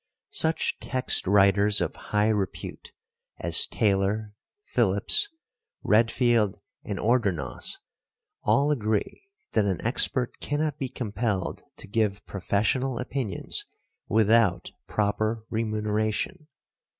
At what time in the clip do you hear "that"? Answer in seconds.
9.51-9.65